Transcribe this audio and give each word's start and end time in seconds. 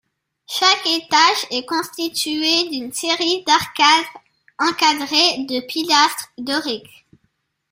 Chaque 0.47 0.87
étage 0.87 1.45
est 1.51 1.63
constitué 1.67 2.67
d'une 2.71 2.91
série 2.91 3.43
d'arcades 3.43 4.23
encadrées 4.57 5.43
de 5.45 5.63
pilastres 5.67 6.31
doriques. 6.39 7.05